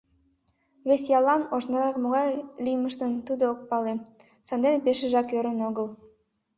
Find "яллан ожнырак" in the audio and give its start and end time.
1.17-1.95